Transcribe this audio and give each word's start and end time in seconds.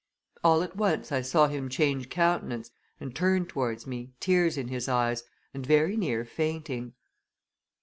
All 0.43 0.63
at 0.63 0.75
once 0.75 1.11
I 1.11 1.21
saw 1.21 1.47
him 1.47 1.69
change 1.69 2.09
countenance, 2.09 2.71
and 2.99 3.15
turn 3.15 3.45
towards 3.45 3.85
me, 3.85 4.13
tears 4.19 4.57
in 4.57 4.67
his 4.67 4.89
eyes, 4.89 5.23
and 5.53 5.63
very 5.63 5.95
near 5.95 6.25
fainting. 6.25 6.93